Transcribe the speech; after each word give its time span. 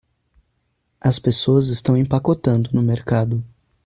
As 0.99 1.19
pessoas 1.19 1.67
estão 1.69 1.95
empacotando 1.95 2.71
no 2.73 2.81
mercado. 2.81 3.45